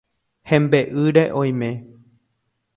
Hembe'ýre 0.51 1.27
oime. 1.43 1.71